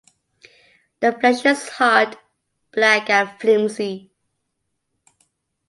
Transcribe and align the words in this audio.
The 1.01 1.11
flesh 1.11 1.45
is 1.45 1.69
hard, 1.69 2.17
black, 2.73 3.07
and 3.11 3.29
flimsy. 3.39 4.11